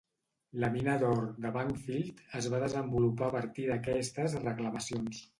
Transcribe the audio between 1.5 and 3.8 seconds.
Bankfield es va desenvolupar a partir